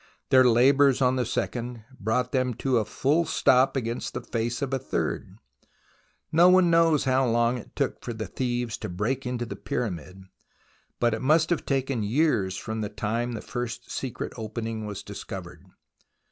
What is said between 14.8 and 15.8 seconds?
was discovered.